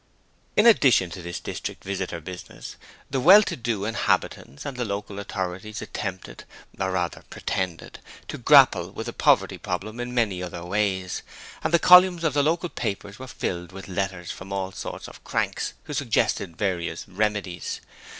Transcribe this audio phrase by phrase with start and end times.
[0.57, 2.75] In addition to this district visitor business,
[3.11, 6.43] the well to do inhabitants and the local authorities attempted
[6.79, 11.21] or rather, pretended to grapple with the poverty 'problem' in many other ways,
[11.63, 15.23] and the columns of the local papers were filled with letters from all sorts of
[15.23, 17.79] cranks who suggested various remedies.